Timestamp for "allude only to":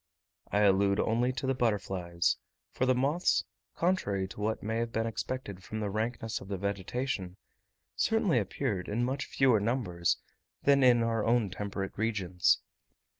0.61-1.45